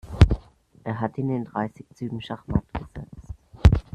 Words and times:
Er 0.83 0.99
hat 0.99 1.19
ihn 1.19 1.29
in 1.29 1.45
dreißig 1.45 1.85
Zügen 1.93 2.23
schachmatt 2.23 2.65
gesetzt. 2.73 3.35